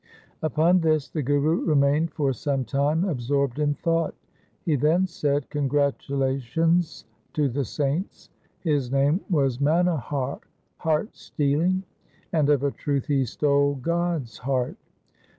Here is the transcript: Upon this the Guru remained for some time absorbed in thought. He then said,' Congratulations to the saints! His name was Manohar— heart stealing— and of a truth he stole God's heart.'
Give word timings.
Upon 0.41 0.79
this 0.79 1.09
the 1.09 1.21
Guru 1.21 1.63
remained 1.63 2.11
for 2.11 2.33
some 2.33 2.65
time 2.65 3.05
absorbed 3.05 3.59
in 3.59 3.75
thought. 3.75 4.15
He 4.65 4.75
then 4.75 5.05
said,' 5.05 5.47
Congratulations 5.51 7.05
to 7.33 7.47
the 7.47 7.63
saints! 7.63 8.31
His 8.61 8.89
name 8.91 9.21
was 9.29 9.59
Manohar— 9.59 10.39
heart 10.79 11.15
stealing— 11.15 11.83
and 12.33 12.49
of 12.49 12.63
a 12.63 12.71
truth 12.71 13.05
he 13.05 13.25
stole 13.25 13.75
God's 13.75 14.39
heart.' 14.39 14.77